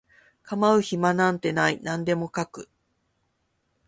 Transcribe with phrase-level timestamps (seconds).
[0.41, 2.69] 構う暇なんてない何でも描く